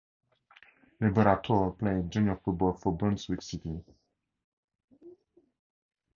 [0.99, 3.83] Liberatore played junior football for Brunswick City.